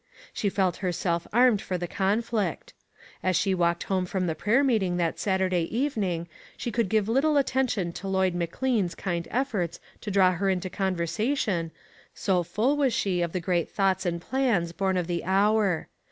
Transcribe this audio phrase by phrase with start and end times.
[0.33, 2.73] She felt herself armed for the con flict.
[3.21, 6.27] As she walked home from the prayer meeting that Saturday evening
[6.57, 11.69] she could give little attention to Lloyd McLean's kind efforts to draw her into conversation,
[12.15, 15.87] so full was she of the great thoughts and plans born of the hour.